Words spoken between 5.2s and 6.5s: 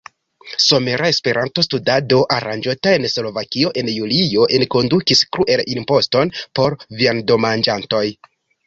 "kruel-imposton"